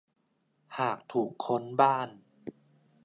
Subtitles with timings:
[0.79, 2.09] หากถูกค้นบ้าน